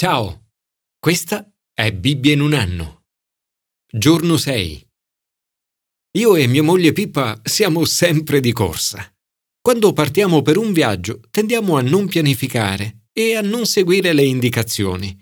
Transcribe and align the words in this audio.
Ciao, 0.00 0.52
questa 1.00 1.52
è 1.74 1.92
Bibbia 1.92 2.32
in 2.32 2.40
un 2.40 2.52
anno. 2.52 3.06
Giorno 3.92 4.36
6. 4.36 4.88
Io 6.18 6.36
e 6.36 6.46
mia 6.46 6.62
moglie 6.62 6.92
Pippa 6.92 7.40
siamo 7.42 7.84
sempre 7.84 8.38
di 8.38 8.52
corsa. 8.52 9.12
Quando 9.60 9.92
partiamo 9.92 10.40
per 10.40 10.56
un 10.56 10.72
viaggio 10.72 11.22
tendiamo 11.32 11.76
a 11.76 11.82
non 11.82 12.06
pianificare 12.06 13.08
e 13.12 13.34
a 13.34 13.40
non 13.40 13.66
seguire 13.66 14.12
le 14.12 14.22
indicazioni. 14.22 15.20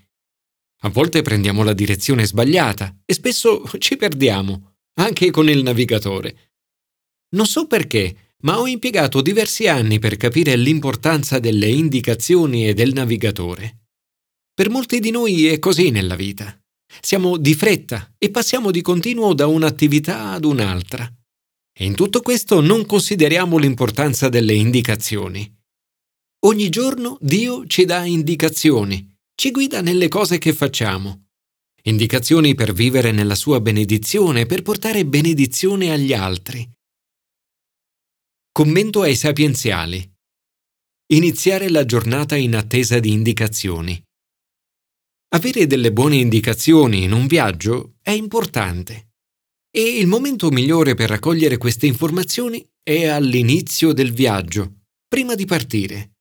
A 0.83 0.91
volte 0.91 1.23
prendiamo 1.23 1.63
la 1.63 1.73
direzione 1.73 2.27
sbagliata 2.27 3.01
e 3.07 3.15
spesso 3.15 3.65
ci 3.79 3.97
perdiamo, 3.97 4.75
anche 5.01 5.31
con 5.31 5.49
il 5.49 5.63
navigatore. 5.63 6.53
Non 7.31 7.47
so 7.47 7.67
perché, 7.67 8.35
ma 8.41 8.61
ho 8.61 8.67
impiegato 8.67 9.23
diversi 9.23 9.69
anni 9.69 9.99
per 9.99 10.19
capire 10.19 10.55
l'importanza 10.55 11.39
delle 11.39 11.69
indicazioni 11.69 12.69
e 12.69 12.75
del 12.75 12.93
navigatore. 12.93 13.86
Per 14.57 14.71
molti 14.71 15.01
di 15.01 15.11
noi 15.11 15.49
è 15.49 15.59
così 15.59 15.91
nella 15.91 16.17
vita. 16.17 16.59
Siamo 17.03 17.37
di 17.37 17.53
fretta 17.53 18.15
e 18.17 18.31
passiamo 18.31 18.71
di 18.71 18.81
continuo 18.81 19.35
da 19.35 19.47
un'attività 19.47 20.31
ad 20.31 20.47
un'altra. 20.47 21.07
E 21.79 21.85
in 21.85 21.95
tutto 21.95 22.23
questo 22.23 22.63
non 22.63 22.87
consideriamo 22.87 23.59
l'importanza 23.59 24.31
delle 24.31 24.55
indicazioni. 24.55 25.55
Ogni 26.47 26.71
giorno 26.71 27.19
Dio 27.21 27.67
ci 27.67 27.85
dà 27.85 28.07
indicazioni, 28.07 29.15
ci 29.35 29.51
guida 29.51 29.83
nelle 29.83 30.09
cose 30.09 30.39
che 30.39 30.55
facciamo. 30.55 31.27
Indicazioni 31.83 32.55
per 32.55 32.73
vivere 32.73 33.13
nella 33.13 33.35
sua 33.35 33.61
benedizione, 33.61 34.47
per 34.47 34.63
portare 34.63 35.05
benedizione 35.05 35.93
agli 35.93 36.15
altri. 36.15 36.67
Commento 38.51 39.03
ai 39.03 39.17
sapienziali. 39.17 40.15
Iniziare 41.13 41.69
la 41.69 41.85
giornata 41.85 42.37
in 42.37 42.57
attesa 42.57 42.99
di 42.99 43.13
indicazioni. 43.13 44.03
Avere 45.35 45.67
delle 45.67 45.93
buone 45.93 46.17
indicazioni 46.17 47.03
in 47.03 47.13
un 47.13 47.27
viaggio 47.27 47.95
è 48.01 48.11
importante 48.11 49.09
e 49.77 49.99
il 49.99 50.07
momento 50.07 50.51
migliore 50.51 50.95
per 50.95 51.09
raccogliere 51.09 51.59
queste 51.59 51.87
informazioni 51.87 52.65
è 52.83 53.07
all'inizio 53.07 53.93
del 53.93 54.13
viaggio, 54.13 54.83
prima 55.07 55.35
di 55.35 55.45
partire. 55.45 56.13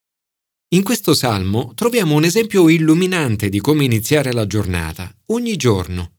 In 0.73 0.83
questo 0.83 1.13
salmo 1.13 1.73
troviamo 1.75 2.16
un 2.16 2.23
esempio 2.23 2.67
illuminante 2.67 3.47
di 3.49 3.61
come 3.61 3.85
iniziare 3.85 4.33
la 4.33 4.47
giornata, 4.47 5.16
ogni 5.27 5.55
giorno. 5.55 6.16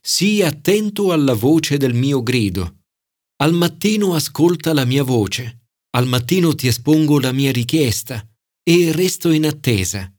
Sii 0.00 0.42
attento 0.42 1.12
alla 1.12 1.34
voce 1.34 1.76
del 1.76 1.92
mio 1.94 2.22
grido. 2.22 2.84
Al 3.42 3.52
mattino 3.52 4.14
ascolta 4.14 4.72
la 4.72 4.84
mia 4.84 5.02
voce. 5.02 5.64
Al 5.90 6.06
mattino 6.06 6.54
ti 6.54 6.68
espongo 6.68 7.18
la 7.18 7.32
mia 7.32 7.50
richiesta 7.50 8.26
e 8.62 8.92
resto 8.92 9.30
in 9.30 9.46
attesa. 9.46 10.10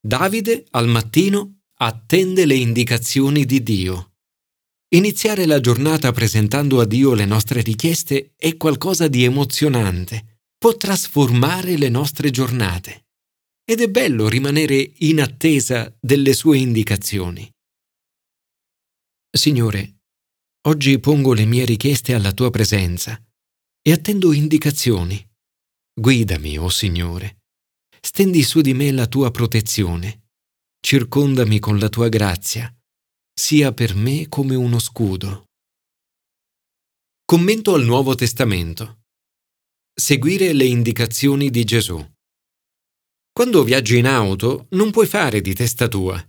Davide 0.00 0.64
al 0.70 0.86
mattino 0.86 1.62
attende 1.80 2.46
le 2.46 2.54
indicazioni 2.54 3.44
di 3.44 3.62
Dio. 3.64 4.12
Iniziare 4.94 5.44
la 5.44 5.60
giornata 5.60 6.12
presentando 6.12 6.80
a 6.80 6.86
Dio 6.86 7.14
le 7.14 7.24
nostre 7.24 7.62
richieste 7.62 8.32
è 8.36 8.56
qualcosa 8.56 9.08
di 9.08 9.24
emozionante, 9.24 10.44
può 10.56 10.76
trasformare 10.76 11.76
le 11.76 11.88
nostre 11.88 12.30
giornate. 12.30 13.06
Ed 13.64 13.80
è 13.80 13.88
bello 13.88 14.28
rimanere 14.28 14.92
in 14.98 15.20
attesa 15.20 15.92
delle 16.00 16.32
sue 16.32 16.58
indicazioni. 16.58 17.50
Signore, 19.30 20.02
oggi 20.68 20.98
pongo 21.00 21.34
le 21.34 21.44
mie 21.44 21.64
richieste 21.64 22.14
alla 22.14 22.32
tua 22.32 22.50
presenza 22.50 23.20
e 23.82 23.92
attendo 23.92 24.32
indicazioni. 24.32 25.22
Guidami, 25.92 26.56
o 26.56 26.64
oh 26.64 26.68
Signore 26.70 27.37
stendi 28.00 28.42
su 28.42 28.60
di 28.60 28.74
me 28.74 28.90
la 28.92 29.06
tua 29.06 29.30
protezione, 29.30 30.28
circondami 30.80 31.58
con 31.58 31.78
la 31.78 31.88
tua 31.88 32.08
grazia, 32.08 32.72
sia 33.32 33.72
per 33.72 33.94
me 33.94 34.28
come 34.28 34.54
uno 34.54 34.78
scudo. 34.78 35.44
Commento 37.24 37.74
al 37.74 37.84
Nuovo 37.84 38.14
Testamento. 38.14 39.00
Seguire 39.94 40.52
le 40.52 40.64
indicazioni 40.64 41.50
di 41.50 41.64
Gesù. 41.64 42.02
Quando 43.32 43.62
viaggi 43.62 43.98
in 43.98 44.06
auto 44.06 44.66
non 44.70 44.90
puoi 44.90 45.06
fare 45.06 45.40
di 45.40 45.54
testa 45.54 45.88
tua. 45.88 46.20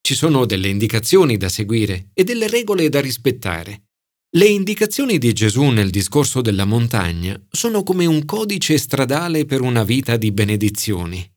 Ci 0.00 0.14
sono 0.14 0.46
delle 0.46 0.68
indicazioni 0.68 1.36
da 1.36 1.48
seguire 1.48 2.10
e 2.14 2.24
delle 2.24 2.48
regole 2.48 2.88
da 2.88 3.00
rispettare. 3.00 3.89
Le 4.32 4.46
indicazioni 4.46 5.18
di 5.18 5.32
Gesù 5.32 5.64
nel 5.70 5.90
discorso 5.90 6.40
della 6.40 6.64
montagna 6.64 7.36
sono 7.50 7.82
come 7.82 8.06
un 8.06 8.24
codice 8.24 8.78
stradale 8.78 9.44
per 9.44 9.60
una 9.60 9.82
vita 9.82 10.16
di 10.16 10.30
benedizioni. 10.30 11.28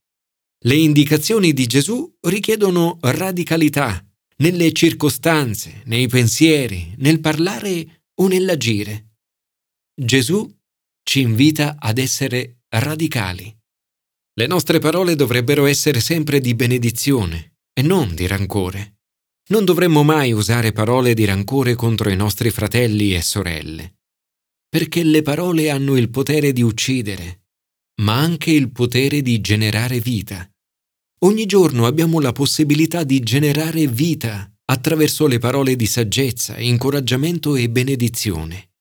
Le 0.65 0.75
indicazioni 0.75 1.53
di 1.53 1.65
Gesù 1.65 2.15
richiedono 2.21 2.99
radicalità 3.01 3.99
nelle 4.37 4.71
circostanze, 4.73 5.81
nei 5.85 6.07
pensieri, 6.07 6.93
nel 6.97 7.19
parlare 7.19 8.03
o 8.21 8.27
nell'agire. 8.27 9.15
Gesù 9.99 10.47
ci 11.01 11.21
invita 11.21 11.77
ad 11.79 11.97
essere 11.97 12.59
radicali. 12.69 13.57
Le 14.35 14.45
nostre 14.45 14.77
parole 14.77 15.15
dovrebbero 15.15 15.65
essere 15.65 15.99
sempre 15.99 16.39
di 16.39 16.53
benedizione 16.53 17.55
e 17.73 17.81
non 17.81 18.13
di 18.13 18.27
rancore. 18.27 18.99
Non 19.49 19.65
dovremmo 19.65 20.03
mai 20.03 20.31
usare 20.31 20.71
parole 20.71 21.13
di 21.13 21.25
rancore 21.25 21.75
contro 21.75 22.09
i 22.09 22.15
nostri 22.15 22.49
fratelli 22.49 23.13
e 23.13 23.21
sorelle, 23.21 23.95
perché 24.69 25.03
le 25.03 25.21
parole 25.21 25.69
hanno 25.69 25.97
il 25.97 26.09
potere 26.09 26.53
di 26.53 26.61
uccidere, 26.61 27.43
ma 28.01 28.19
anche 28.19 28.51
il 28.51 28.71
potere 28.71 29.21
di 29.21 29.41
generare 29.41 29.99
vita. 29.99 30.49
Ogni 31.23 31.45
giorno 31.45 31.85
abbiamo 31.85 32.19
la 32.19 32.31
possibilità 32.31 33.03
di 33.03 33.19
generare 33.19 33.87
vita 33.87 34.49
attraverso 34.65 35.27
le 35.27 35.39
parole 35.39 35.75
di 35.75 35.85
saggezza, 35.85 36.57
incoraggiamento 36.57 37.55
e 37.55 37.69
benedizione. 37.69 38.71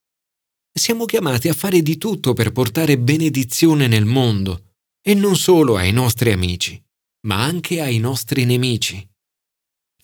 Siamo 0.73 1.05
chiamati 1.05 1.49
a 1.49 1.55
fare 1.55 1.83
di 1.83 1.99
tutto 1.99 2.33
per 2.33 2.53
portare 2.53 2.99
benedizione 2.99 3.89
nel 3.89 4.05
mondo, 4.05 4.75
e 5.03 5.15
non 5.15 5.37
solo 5.37 5.77
ai 5.77 5.93
nostri 5.93 6.31
amici, 6.31 6.81
ma 7.27 7.43
anche 7.43 7.81
ai 7.81 7.99
nostri 7.99 8.45
nemici. 8.45 9.05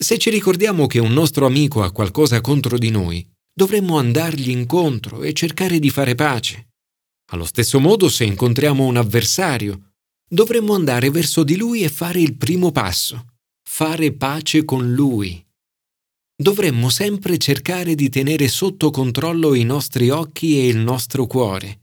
Se 0.01 0.17
ci 0.17 0.29
ricordiamo 0.29 0.87
che 0.87 0.99
un 0.99 1.11
nostro 1.11 1.45
amico 1.45 1.83
ha 1.83 1.91
qualcosa 1.91 2.39
contro 2.39 2.77
di 2.77 2.89
noi, 2.89 3.27
dovremmo 3.53 3.97
andargli 3.97 4.49
incontro 4.49 5.23
e 5.23 5.33
cercare 5.33 5.77
di 5.77 5.89
fare 5.89 6.15
pace. 6.15 6.69
Allo 7.31 7.43
stesso 7.43 7.81
modo, 7.81 8.07
se 8.07 8.23
incontriamo 8.23 8.85
un 8.85 8.95
avversario, 8.95 9.91
dovremmo 10.25 10.73
andare 10.73 11.09
verso 11.09 11.43
di 11.43 11.57
lui 11.57 11.83
e 11.83 11.89
fare 11.89 12.21
il 12.21 12.37
primo 12.37 12.71
passo, 12.71 13.25
fare 13.61 14.13
pace 14.13 14.63
con 14.63 14.89
lui. 14.93 15.45
Dovremmo 16.33 16.89
sempre 16.89 17.37
cercare 17.37 17.93
di 17.93 18.07
tenere 18.07 18.47
sotto 18.47 18.91
controllo 18.91 19.53
i 19.53 19.65
nostri 19.65 20.09
occhi 20.09 20.59
e 20.59 20.67
il 20.69 20.77
nostro 20.77 21.27
cuore. 21.27 21.81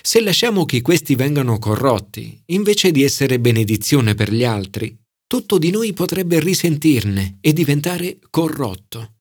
Se 0.00 0.20
lasciamo 0.20 0.64
che 0.64 0.80
questi 0.80 1.16
vengano 1.16 1.58
corrotti, 1.58 2.40
invece 2.46 2.92
di 2.92 3.02
essere 3.02 3.40
benedizione 3.40 4.14
per 4.14 4.32
gli 4.32 4.44
altri, 4.44 4.96
tutto 5.28 5.58
di 5.58 5.70
noi 5.70 5.92
potrebbe 5.92 6.40
risentirne 6.40 7.36
e 7.42 7.52
diventare 7.52 8.18
corrotto. 8.30 9.16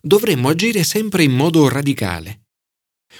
Dovremmo 0.00 0.48
agire 0.48 0.84
sempre 0.84 1.24
in 1.24 1.32
modo 1.32 1.68
radicale. 1.68 2.44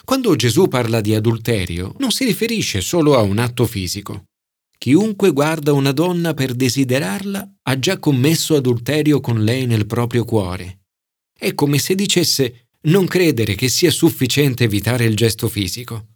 Quando 0.04 0.36
Gesù 0.36 0.68
parla 0.68 1.00
di 1.00 1.12
adulterio, 1.12 1.92
non 1.98 2.12
si 2.12 2.24
riferisce 2.24 2.80
solo 2.80 3.16
a 3.16 3.22
un 3.22 3.38
atto 3.38 3.66
fisico. 3.66 4.26
Chiunque 4.78 5.32
guarda 5.32 5.72
una 5.72 5.90
donna 5.90 6.34
per 6.34 6.54
desiderarla 6.54 7.56
ha 7.62 7.78
già 7.80 7.98
commesso 7.98 8.54
adulterio 8.54 9.18
con 9.20 9.42
lei 9.42 9.66
nel 9.66 9.86
proprio 9.86 10.24
cuore. 10.24 10.82
È 11.36 11.52
come 11.54 11.78
se 11.78 11.96
dicesse 11.96 12.68
non 12.82 13.06
credere 13.08 13.56
che 13.56 13.68
sia 13.68 13.90
sufficiente 13.90 14.64
evitare 14.64 15.04
il 15.04 15.16
gesto 15.16 15.48
fisico. 15.48 16.10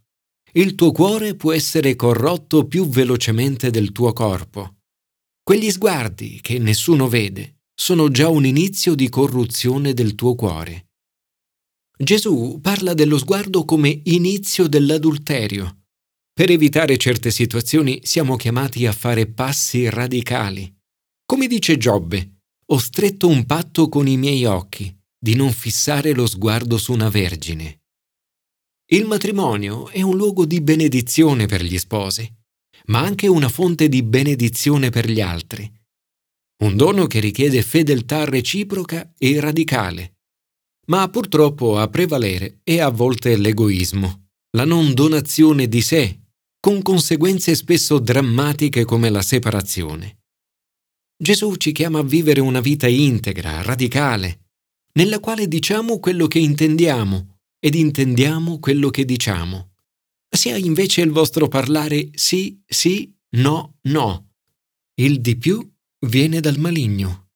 Il 0.53 0.77
tuo 0.77 0.93
cuore 0.93 1.35
può 1.35 1.53
essere 1.53 1.97
corrotto 1.97 2.67
più 2.67 2.89
velocemente 2.89 3.71
del 3.71 3.91
tuo 3.91 4.13
corpo. 4.13 4.78
Quegli 5.49 5.71
sguardi 5.71 6.41
che 6.43 6.59
nessuno 6.59 7.09
vede 7.09 7.61
sono 7.75 8.11
già 8.11 8.29
un 8.29 8.45
inizio 8.45 8.95
di 8.95 9.09
corruzione 9.09 9.95
del 9.95 10.15
tuo 10.15 10.35
cuore. 10.35 10.91
Gesù 11.97 12.59
parla 12.61 12.93
dello 12.93 13.17
sguardo 13.17 13.65
come 13.65 14.03
inizio 14.05 14.67
dell'adulterio. 14.67 15.85
Per 16.35 16.51
evitare 16.51 16.99
certe 16.99 17.31
situazioni 17.31 18.01
siamo 18.03 18.37
chiamati 18.37 18.85
a 18.85 18.93
fare 18.93 19.27
passi 19.27 19.89
radicali. 19.89 20.71
Come 21.25 21.47
dice 21.47 21.79
Giobbe, 21.79 22.41
ho 22.67 22.77
stretto 22.77 23.27
un 23.27 23.47
patto 23.47 23.89
con 23.89 24.07
i 24.07 24.19
miei 24.19 24.45
occhi 24.45 24.95
di 25.19 25.35
non 25.35 25.51
fissare 25.53 26.13
lo 26.13 26.27
sguardo 26.27 26.77
su 26.77 26.93
una 26.93 27.09
vergine. 27.09 27.85
Il 28.91 29.07
matrimonio 29.07 29.89
è 29.89 30.03
un 30.03 30.15
luogo 30.15 30.45
di 30.45 30.61
benedizione 30.61 31.47
per 31.47 31.65
gli 31.65 31.79
sposi 31.79 32.37
ma 32.89 33.01
anche 33.01 33.27
una 33.27 33.49
fonte 33.49 33.89
di 33.89 34.03
benedizione 34.03 34.91
per 34.91 35.11
gli 35.11 35.21
altri. 35.21 35.71
Un 36.63 36.77
dono 36.77 37.07
che 37.07 37.21
richiede 37.21 37.63
fedeltà 37.63 38.25
reciproca 38.25 39.13
e 39.17 39.41
radicale. 39.41 40.17
Ma 40.87 41.09
purtroppo 41.09 41.79
a 41.79 41.89
prevalere 41.89 42.61
è 42.65 42.81
a 42.81 42.89
volte 42.89 43.37
l'egoismo, 43.37 44.29
la 44.57 44.65
non 44.65 44.95
donazione 44.95 45.69
di 45.69 45.83
sé, 45.83 46.19
con 46.59 46.83
conseguenze 46.83 47.55
spesso 47.55 47.99
drammatiche 47.99 48.85
come 48.85 49.11
la 49.11 49.23
separazione. 49.23 50.17
Gesù 51.21 51.57
ci 51.57 51.73
chiama 51.73 51.99
a 51.99 52.05
vivere 52.05 52.41
una 52.41 52.61
vita 52.61 52.89
integra, 52.89 53.63
radicale, 53.63 54.47
nella 54.95 55.21
quale 55.21 55.47
diciamo 55.47 56.01
quello 56.01 56.27
che 56.27 56.39
intendiamo 56.39 57.39
ed 57.61 57.75
intendiamo 57.75 58.59
quello 58.59 58.89
che 58.91 59.05
diciamo. 59.05 59.75
Sia 60.29 60.57
invece 60.57 61.01
il 61.01 61.11
vostro 61.11 61.49
parlare 61.49 62.11
sì, 62.15 62.61
sì, 62.67 63.13
no, 63.37 63.79
no. 63.83 64.33
Il 64.95 65.21
di 65.21 65.37
più 65.37 65.69
viene 66.07 66.41
dal 66.41 66.59
maligno. 66.59 67.31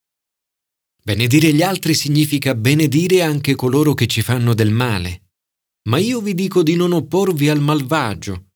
Benedire 1.03 1.53
gli 1.53 1.63
altri 1.63 1.95
significa 1.95 2.55
benedire 2.55 3.23
anche 3.23 3.55
coloro 3.57 3.95
che 3.95 4.07
ci 4.07 4.23
fanno 4.23 4.55
del 4.55 4.71
male. 4.71 5.31
Ma 5.89 5.99
io 5.99 6.21
vi 6.21 6.35
dico 6.35 6.63
di 6.63 6.77
non 6.77 6.93
opporvi 6.93 7.49
al 7.49 7.61
malvagio. 7.61 8.51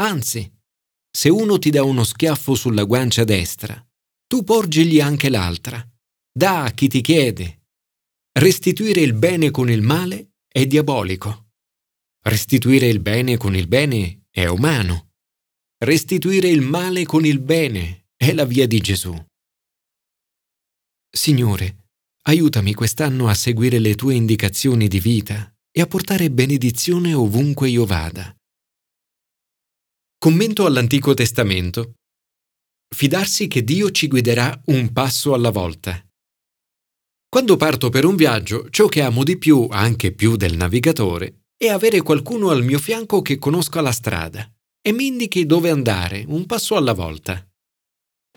Anzi, 0.00 0.50
se 1.08 1.28
uno 1.28 1.58
ti 1.58 1.70
dà 1.70 1.84
uno 1.84 2.02
schiaffo 2.02 2.54
sulla 2.54 2.84
guancia 2.84 3.22
destra, 3.22 3.80
tu 4.26 4.42
porgigli 4.42 5.00
anche 5.00 5.28
l'altra. 5.28 5.86
Da 6.32 6.64
a 6.64 6.70
chi 6.70 6.88
ti 6.88 7.00
chiede. 7.02 7.66
Restituire 8.32 9.00
il 9.00 9.12
bene 9.12 9.50
con 9.50 9.70
il 9.70 9.82
male 9.82 10.32
è 10.48 10.66
diabolico. 10.66 11.51
Restituire 12.24 12.86
il 12.86 13.00
bene 13.00 13.36
con 13.36 13.56
il 13.56 13.66
bene 13.66 14.26
è 14.30 14.46
umano. 14.46 15.10
Restituire 15.78 16.48
il 16.48 16.60
male 16.60 17.04
con 17.04 17.26
il 17.26 17.40
bene 17.40 18.06
è 18.16 18.32
la 18.32 18.44
via 18.44 18.68
di 18.68 18.78
Gesù. 18.78 19.12
Signore, 21.10 21.88
aiutami 22.28 22.74
quest'anno 22.74 23.26
a 23.26 23.34
seguire 23.34 23.80
le 23.80 23.96
tue 23.96 24.14
indicazioni 24.14 24.86
di 24.86 25.00
vita 25.00 25.52
e 25.72 25.80
a 25.80 25.86
portare 25.88 26.30
benedizione 26.30 27.12
ovunque 27.12 27.68
io 27.68 27.84
vada. 27.84 28.32
Commento 30.16 30.64
all'Antico 30.64 31.14
Testamento 31.14 31.94
fidarsi 32.94 33.48
che 33.48 33.64
Dio 33.64 33.90
ci 33.90 34.06
guiderà 34.06 34.62
un 34.66 34.92
passo 34.92 35.34
alla 35.34 35.50
volta. 35.50 36.00
Quando 37.28 37.56
parto 37.56 37.88
per 37.88 38.04
un 38.04 38.14
viaggio, 38.14 38.70
ciò 38.70 38.86
che 38.86 39.00
amo 39.00 39.24
di 39.24 39.38
più, 39.38 39.66
anche 39.70 40.12
più 40.12 40.36
del 40.36 40.54
navigatore, 40.54 41.41
è 41.62 41.68
avere 41.68 42.02
qualcuno 42.02 42.50
al 42.50 42.64
mio 42.64 42.80
fianco 42.80 43.22
che 43.22 43.38
conosca 43.38 43.80
la 43.80 43.92
strada 43.92 44.52
e 44.80 44.90
mi 44.90 45.06
indichi 45.06 45.46
dove 45.46 45.70
andare, 45.70 46.24
un 46.26 46.44
passo 46.44 46.74
alla 46.74 46.92
volta. 46.92 47.40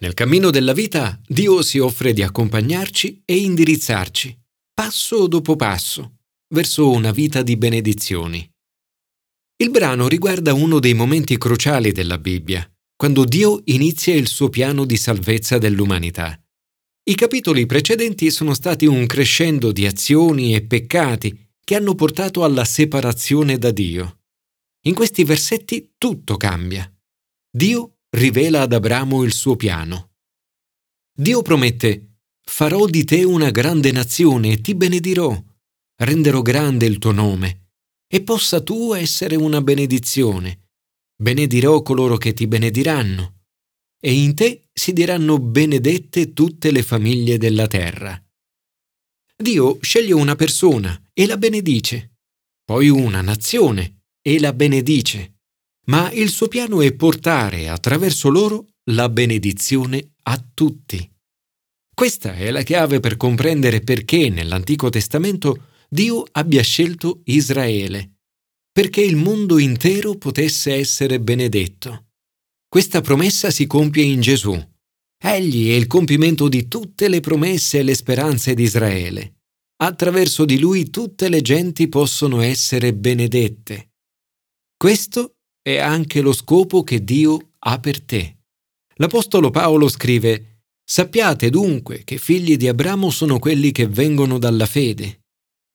Nel 0.02 0.14
cammino 0.14 0.52
della 0.52 0.74
vita, 0.74 1.20
Dio 1.26 1.64
si 1.64 1.80
offre 1.80 2.14
di 2.14 2.22
accompagnarci 2.22 3.24
e 3.26 3.38
indirizzarci, 3.38 4.38
passo 4.72 5.26
dopo 5.26 5.56
passo, 5.56 6.18
verso 6.54 6.92
una 6.92 7.10
vita 7.10 7.42
di 7.42 7.58
benedizioni. 7.58 8.48
Il 9.58 9.72
brano 9.72 10.08
riguarda 10.08 10.54
uno 10.54 10.78
dei 10.80 10.94
momenti 10.94 11.36
cruciali 11.40 11.92
della 11.92 12.20
Bibbia, 12.20 12.72
quando 12.96 13.26
Dio 13.26 13.60
inizia 13.66 14.14
il 14.14 14.28
suo 14.28 14.50
piano 14.50 14.86
di 14.86 14.98
salvezza 14.98 15.58
dell'umanità. 15.58 16.40
I 17.08 17.16
capitoli 17.16 17.66
precedenti 17.66 18.30
sono 18.30 18.54
stati 18.54 18.86
un 18.86 19.08
crescendo 19.08 19.72
di 19.72 19.88
azioni 19.88 20.54
e 20.54 20.62
peccati 20.62 21.45
che 21.66 21.76
hanno 21.76 21.96
portato 21.96 22.46
alla 22.46 22.64
separazione 22.64 23.58
da 23.58 23.72
Dio. 23.72 24.22
In 24.86 24.96
questi 24.96 25.26
versetti 25.26 25.96
tutto 25.98 26.38
cambia. 26.38 26.90
Dio 27.52 27.98
rivela 28.12 28.62
ad 28.62 28.72
Abramo 28.72 29.24
il 29.24 29.34
suo 29.34 29.58
piano. 29.58 30.14
Dio 31.14 31.42
promette, 31.42 32.20
farò 32.42 32.86
di 32.86 33.04
te 33.04 33.26
una 33.26 33.52
grande 33.52 33.92
nazione 33.92 34.54
e 34.54 34.62
ti 34.62 34.76
benedirò, 34.76 35.44
renderò 35.98 36.42
grande 36.42 36.86
il 36.86 37.00
tuo 37.00 37.12
nome, 37.12 37.72
e 38.08 38.22
possa 38.22 38.62
tu 38.62 38.94
essere 38.94 39.36
una 39.36 39.62
benedizione 39.62 40.60
benedirò 41.16 41.82
coloro 41.82 42.18
che 42.18 42.34
ti 42.34 42.48
benediranno, 42.48 43.44
e 44.00 44.14
in 44.14 44.36
te 44.36 44.70
si 44.74 44.94
diranno 44.94 45.40
benedette 45.40 46.34
tutte 46.34 46.72
le 46.72 46.84
famiglie 46.84 47.38
della 47.38 47.68
terra. 47.68 48.22
Dio 49.36 49.78
sceglie 49.82 50.14
una 50.14 50.36
persona 50.36 51.00
e 51.14 51.26
la 51.26 51.38
benedice, 51.38 52.18
poi 52.64 52.90
una 52.90 53.22
nazione 53.22 54.04
e 54.22 54.40
la 54.40 54.54
benedice, 54.54 55.40
ma 55.88 56.12
il 56.12 56.30
suo 56.30 56.48
piano 56.48 56.82
è 56.82 56.94
portare 56.94 57.70
attraverso 57.70 58.30
loro 58.30 58.68
la 58.92 59.10
benedizione 59.10 60.14
a 60.24 60.44
tutti. 60.54 61.10
Questa 61.94 62.34
è 62.34 62.52
la 62.52 62.64
chiave 62.64 63.00
per 63.00 63.18
comprendere 63.18 63.82
perché 63.82 64.30
nell'Antico 64.30 64.90
Testamento 64.90 65.68
Dio 65.90 66.24
abbia 66.32 66.62
scelto 66.62 67.22
Israele 67.26 68.16
perché 68.76 69.00
il 69.00 69.16
mondo 69.16 69.58
intero 69.58 70.18
potesse 70.18 70.74
essere 70.74 71.22
benedetto. 71.22 72.08
Questa 72.68 73.00
promessa 73.00 73.50
si 73.50 73.68
compie 73.68 74.04
in 74.04 74.20
Gesù. 74.20 74.54
Egli 75.28 75.72
è 75.72 75.74
il 75.74 75.88
compimento 75.88 76.48
di 76.48 76.68
tutte 76.68 77.08
le 77.08 77.20
promesse 77.20 77.80
e 77.80 77.84
le 77.84 77.96
speranze 77.96 78.54
di 78.54 78.62
Israele. 78.62 79.38
Attraverso 79.78 80.46
di 80.46 80.60
lui 80.60 80.92
tutte 80.92 81.30
le 81.30 81.42
genti 81.42 81.90
possono 81.90 82.42
essere 82.42 82.94
benedette. 82.94 83.94
Questo 84.78 85.38
è 85.64 85.78
anche 85.78 86.22
lo 86.22 86.32
scopo 86.32 86.84
che 86.84 87.04
Dio 87.04 87.54
ha 87.58 87.80
per 87.80 88.04
te. 88.04 88.38
L'Apostolo 88.98 89.50
Paolo 89.50 89.90
scrive 89.90 90.62
Sappiate 90.88 91.50
dunque 91.50 92.04
che 92.04 92.20
figli 92.20 92.56
di 92.56 92.68
Abramo 92.68 93.10
sono 93.10 93.40
quelli 93.40 93.72
che 93.72 93.88
vengono 93.88 94.38
dalla 94.38 94.68
fede. 94.68 95.22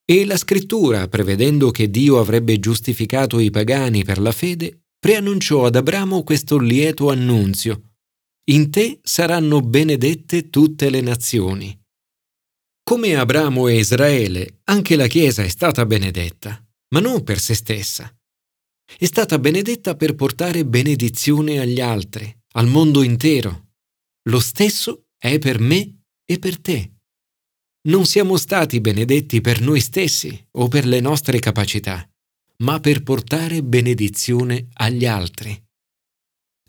E 0.05 0.25
la 0.27 0.37
scrittura, 0.37 1.09
prevedendo 1.09 1.73
che 1.73 1.91
Dio 1.91 2.21
avrebbe 2.21 2.61
giustificato 2.61 3.41
i 3.41 3.51
pagani 3.51 4.05
per 4.05 4.21
la 4.21 4.31
fede, 4.31 4.83
preannunciò 4.97 5.67
ad 5.67 5.75
Abramo 5.75 6.23
questo 6.23 6.57
lieto 6.57 7.11
annunzio. 7.11 7.90
In 8.51 8.71
te 8.71 8.99
saranno 9.03 9.61
benedette 9.61 10.51
tutte 10.51 10.91
le 10.91 11.01
nazioni. 11.01 11.79
Come 12.83 13.15
Abramo 13.15 13.69
e 13.69 13.79
Israele, 13.79 14.61
anche 14.65 14.97
la 14.97 15.07
Chiesa 15.07 15.45
è 15.45 15.49
stata 15.49 15.87
benedetta, 15.87 16.61
ma 16.89 17.01
non 17.01 17.23
per 17.23 17.39
se 17.39 17.55
stessa. 17.55 18.13
È 18.99 19.05
stata 19.05 19.39
benedetta 19.39 19.95
per 19.95 20.17
portare 20.17 20.67
benedizione 20.67 21.61
agli 21.61 21.81
altri, 21.81 22.29
al 22.55 22.67
mondo 22.67 23.03
intero. 23.03 23.69
Lo 24.29 24.41
stesso 24.41 25.11
è 25.17 25.39
per 25.39 25.61
me 25.61 26.03
e 26.25 26.39
per 26.41 26.61
te 26.61 26.95
non 27.83 28.05
siamo 28.05 28.37
stati 28.37 28.81
benedetti 28.81 29.41
per 29.41 29.61
noi 29.61 29.81
stessi 29.81 30.49
o 30.59 30.69
per 30.69 30.85
le 30.85 31.01
nostre 31.01 31.39
capacità, 31.39 32.07
ma 32.59 32.79
per 32.79 33.03
portare 33.03 33.63
benedizione 33.63 34.69
agli 34.75 35.07
altri. 35.07 35.59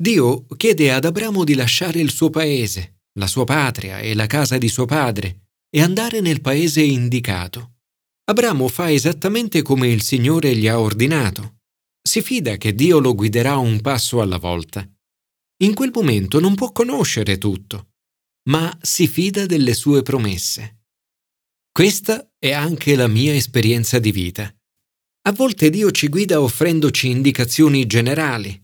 Dio 0.01 0.47
chiede 0.57 0.91
ad 0.91 1.05
Abramo 1.05 1.43
di 1.43 1.53
lasciare 1.53 1.99
il 1.99 2.09
suo 2.09 2.31
paese, 2.31 3.01
la 3.19 3.27
sua 3.27 3.43
patria 3.43 3.99
e 3.99 4.15
la 4.15 4.25
casa 4.25 4.57
di 4.57 4.67
suo 4.67 4.85
padre 4.85 5.49
e 5.69 5.79
andare 5.79 6.21
nel 6.21 6.41
paese 6.41 6.81
indicato. 6.81 7.75
Abramo 8.23 8.67
fa 8.67 8.91
esattamente 8.91 9.61
come 9.61 9.89
il 9.89 10.01
Signore 10.01 10.55
gli 10.55 10.67
ha 10.67 10.79
ordinato. 10.79 11.59
Si 12.01 12.23
fida 12.23 12.57
che 12.57 12.73
Dio 12.73 12.97
lo 12.97 13.13
guiderà 13.13 13.57
un 13.57 13.79
passo 13.81 14.21
alla 14.21 14.39
volta. 14.39 14.89
In 15.61 15.75
quel 15.75 15.91
momento 15.93 16.39
non 16.39 16.55
può 16.55 16.71
conoscere 16.71 17.37
tutto, 17.37 17.89
ma 18.49 18.75
si 18.81 19.07
fida 19.07 19.45
delle 19.45 19.75
sue 19.75 20.01
promesse. 20.01 20.79
Questa 21.71 22.27
è 22.39 22.53
anche 22.53 22.95
la 22.95 23.07
mia 23.07 23.35
esperienza 23.35 23.99
di 23.99 24.11
vita. 24.11 24.51
A 25.27 25.31
volte 25.31 25.69
Dio 25.69 25.91
ci 25.91 26.07
guida 26.07 26.41
offrendoci 26.41 27.07
indicazioni 27.07 27.85
generali, 27.85 28.60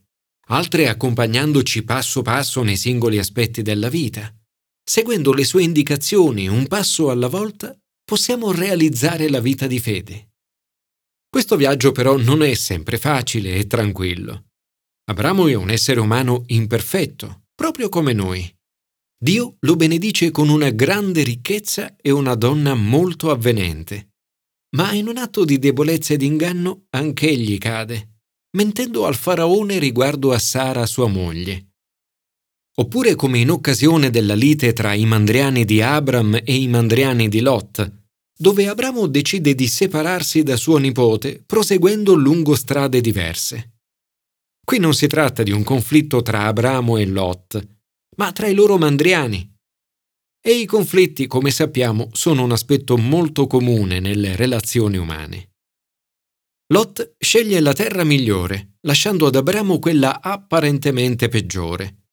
altre 0.48 0.88
accompagnandoci 0.88 1.84
passo 1.84 2.22
passo 2.22 2.63
nei 2.63 2.77
singoli 2.77 3.18
aspetti 3.18 3.62
della 3.62 3.89
vita. 3.89 4.34
Seguendo 4.84 5.34
le 5.34 5.44
sue 5.44 5.63
indicazioni 5.63 6.48
un 6.48 6.68
passo 6.68 7.10
alla 7.10 7.27
volta, 7.27 7.77
possiamo 8.06 8.51
realizzare 8.51 9.30
la 9.30 9.42
vita 9.42 9.68
di 9.68 9.80
fede. 9.80 10.30
Questo 11.30 11.58
viaggio 11.58 11.92
però 11.92 12.16
non 12.18 12.42
è 12.42 12.54
sempre 12.54 12.98
facile 12.98 13.56
e 13.56 13.68
tranquillo. 13.68 14.46
Abramo 15.10 15.48
è 15.48 15.54
un 15.56 15.70
essere 15.70 16.00
umano 16.00 16.44
imperfetto, 16.48 17.48
proprio 17.54 17.89
come 17.89 18.13
noi. 18.13 18.50
Dio 19.20 19.58
lo 19.62 19.75
benedice 19.75 20.32
con 20.32 20.48
una 20.48 20.70
grande 20.70 21.24
ricchezza 21.24 21.96
e 22.01 22.12
una 22.12 22.36
donna 22.36 22.74
molto 22.75 23.30
avvenente. 23.30 24.12
Ma 24.75 24.94
in 24.94 25.08
un 25.08 25.18
atto 25.18 25.44
di 25.44 25.60
debolezza 25.60 26.13
ed 26.13 26.22
inganno 26.22 26.86
anch'egli 26.92 27.58
cade, 27.58 28.17
mentendo 28.58 29.06
al 29.06 29.14
faraone 29.14 29.78
riguardo 29.78 30.34
a 30.34 30.40
Sara 30.40 30.88
sua 30.88 31.08
moglie. 31.08 31.74
Oppure 32.80 33.14
come 33.14 33.38
in 33.38 33.52
occasione 33.52 34.10
della 34.10 34.34
lite 34.34 34.74
tra 34.74 34.94
i 34.94 35.06
mandriani 35.06 35.64
di 35.64 35.80
Abram 35.80 36.42
e 36.44 36.56
i 36.56 36.68
mandriani 36.68 37.30
di 37.30 37.40
Lot, 37.42 38.06
dove 38.36 38.68
Abramo 38.68 39.06
decide 39.06 39.54
di 39.54 39.68
separarsi 39.68 40.42
da 40.42 40.56
suo 40.56 40.78
nipote 40.78 41.44
proseguendo 41.46 42.16
lungo 42.16 42.56
strade 42.56 43.00
diverse. 43.00 43.76
Qui 44.66 44.80
non 44.80 44.96
si 44.96 45.06
tratta 45.06 45.44
di 45.44 45.52
un 45.52 45.64
conflitto 45.64 46.24
tra 46.24 46.46
Abramo 46.46 46.98
e 46.98 47.06
Lot, 47.06 47.68
ma 48.18 48.32
tra 48.32 48.48
i 48.48 48.56
loro 48.56 48.78
mandriani. 48.80 49.54
E 50.42 50.52
i 50.52 50.66
conflitti, 50.66 51.28
come 51.28 51.52
sappiamo, 51.52 52.10
sono 52.14 52.44
un 52.44 52.52
aspetto 52.52 52.98
molto 52.98 53.46
comune 53.46 54.00
nelle 54.00 54.36
relazioni 54.36 54.98
umane. 54.98 55.57
Lot 56.70 57.16
sceglie 57.18 57.60
la 57.62 57.74
terra 57.74 58.04
migliore, 58.04 58.78
lasciando 58.82 59.28
ad 59.28 59.36
Abramo 59.36 59.80
quella 59.80 60.22
apparentemente 60.22 61.30
peggiore. 61.30 62.10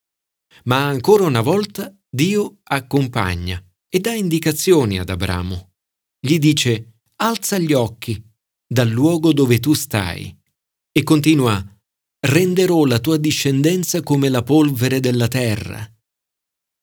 Ma 0.64 0.86
ancora 0.86 1.24
una 1.24 1.40
volta 1.40 1.92
Dio 2.08 2.60
accompagna 2.62 3.60
e 3.88 3.98
dà 3.98 4.12
indicazioni 4.12 4.98
ad 4.98 5.08
Abramo. 5.08 5.72
Gli 6.20 6.38
dice, 6.38 7.00
alza 7.16 7.58
gli 7.58 7.72
occhi 7.72 8.22
dal 8.66 8.88
luogo 8.88 9.32
dove 9.32 9.58
tu 9.58 9.72
stai 9.74 10.36
e 10.90 11.02
continua, 11.02 11.62
renderò 12.26 12.84
la 12.84 13.00
tua 13.00 13.16
discendenza 13.16 14.02
come 14.02 14.28
la 14.28 14.42
polvere 14.42 15.00
della 15.00 15.28
terra. 15.28 15.84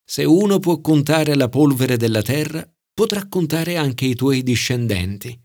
Se 0.04 0.26
uno 0.26 0.60
può 0.60 0.82
contare 0.82 1.36
la 1.36 1.48
polvere 1.48 1.96
della 1.96 2.22
terra, 2.22 2.70
potrà 2.94 3.28
contare 3.30 3.78
anche 3.78 4.06
i 4.06 4.16
tuoi 4.16 4.44
discendenti. 4.44 5.38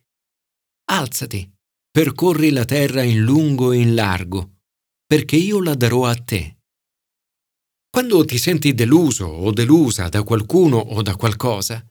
Alzati, 0.87 1.55
percorri 1.96 2.50
la 2.50 2.66
terra 2.66 3.02
in 3.02 3.22
lungo 3.22 3.72
e 3.72 3.78
in 3.78 3.94
largo, 3.94 4.56
perché 5.06 5.36
io 5.36 5.62
la 5.62 5.74
darò 5.74 6.04
a 6.04 6.14
te. 6.14 6.58
Quando 7.88 8.22
ti 8.26 8.36
senti 8.36 8.74
deluso 8.74 9.24
o 9.24 9.50
delusa 9.50 10.10
da 10.10 10.22
qualcuno 10.22 10.76
o 10.76 11.00
da 11.00 11.16
qualcosa, 11.16 11.82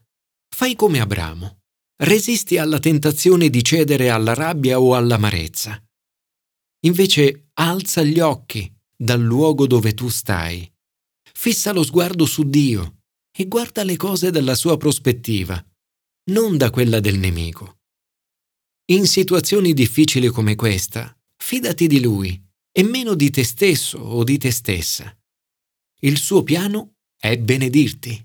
fai 0.48 0.76
come 0.76 1.00
Abramo. 1.00 1.62
Resisti 2.04 2.60
alla 2.60 2.78
tentazione 2.78 3.50
di 3.50 3.64
cedere 3.64 4.12
alla 4.12 4.36
rabbia 4.36 4.80
o 4.80 4.94
all'amarezza. 4.94 5.84
Invece 6.86 7.50
alza 7.54 8.04
gli 8.04 8.20
occhi 8.20 8.72
dal 8.96 9.22
luogo 9.22 9.66
dove 9.66 9.96
tu 9.96 10.10
stai. 10.10 10.72
Fissa 11.34 11.74
lo 11.74 11.82
sguardo 11.82 12.28
su 12.28 12.48
Dio 12.48 13.06
e 13.36 13.48
guarda 13.48 13.84
le 13.84 13.98
cose 13.98 14.30
dalla 14.30 14.54
sua 14.54 14.78
prospettiva, 14.78 15.60
non 16.30 16.58
da 16.58 16.70
quella 16.70 17.00
del 17.00 17.18
nemico. 17.18 17.80
In 18.90 19.08
situazioni 19.08 19.74
difficili 19.74 20.28
come 20.28 20.54
questa, 20.54 21.12
fidati 21.44 21.88
di 21.88 22.00
Lui 22.00 22.40
e 22.72 22.84
meno 22.84 23.16
di 23.16 23.32
te 23.32 23.44
stesso 23.44 23.98
o 23.98 24.24
di 24.24 24.38
te 24.38 24.52
stessa. 24.52 25.12
Il 26.02 26.18
suo 26.18 26.44
piano 26.44 26.98
è 27.20 27.36
benedirti. 27.36 28.24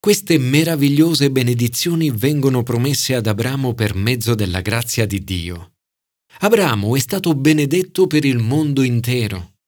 Queste 0.00 0.38
meravigliose 0.38 1.30
benedizioni 1.30 2.10
vengono 2.10 2.64
promesse 2.64 3.14
ad 3.14 3.28
Abramo 3.28 3.74
per 3.74 3.94
mezzo 3.94 4.34
della 4.34 4.60
grazia 4.60 5.06
di 5.06 5.22
Dio. 5.22 5.74
Abramo 6.40 6.96
è 6.96 6.98
stato 6.98 7.32
benedetto 7.36 8.08
per 8.08 8.24
il 8.24 8.38
mondo 8.38 8.82
intero 8.82 9.58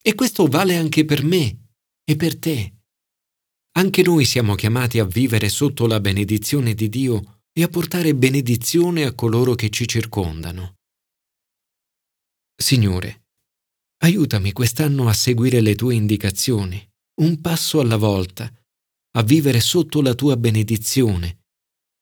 e 0.00 0.14
questo 0.14 0.46
vale 0.46 0.76
anche 0.76 1.04
per 1.04 1.22
me 1.22 1.66
e 2.02 2.16
per 2.16 2.38
te. 2.38 2.72
Anche 3.72 4.00
noi 4.00 4.24
siamo 4.24 4.54
chiamati 4.54 5.00
a 5.00 5.04
vivere 5.04 5.50
sotto 5.50 5.86
la 5.86 6.00
benedizione 6.00 6.72
di 6.72 6.88
Dio 6.88 7.33
e 7.56 7.62
a 7.62 7.68
portare 7.68 8.14
benedizione 8.14 9.04
a 9.04 9.14
coloro 9.14 9.54
che 9.54 9.70
ci 9.70 9.86
circondano. 9.86 10.74
Signore, 12.56 13.24
Aiutami 14.04 14.52
quest'anno 14.52 15.08
a 15.08 15.14
seguire 15.14 15.62
le 15.62 15.74
tue 15.74 15.94
indicazioni, 15.94 16.78
un 17.22 17.40
passo 17.40 17.80
alla 17.80 17.96
volta, 17.96 18.52
a 19.16 19.22
vivere 19.22 19.60
sotto 19.60 20.02
la 20.02 20.14
tua 20.14 20.36
benedizione 20.36 21.44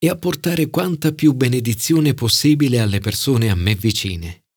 e 0.02 0.08
a 0.08 0.16
portare 0.16 0.68
quanta 0.68 1.12
più 1.12 1.32
benedizione 1.32 2.12
possibile 2.12 2.80
alle 2.80 2.98
persone 2.98 3.50
a 3.50 3.54
me 3.54 3.76
vicine. 3.76 4.41